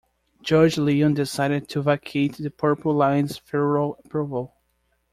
Judge 0.41 0.79
Leon 0.79 1.13
decided 1.13 1.69
to 1.69 1.83
vacate 1.83 2.35
the 2.39 2.49
Purple 2.49 2.91
Line's 2.95 3.37
federal 3.37 3.97
approval. 4.03 4.55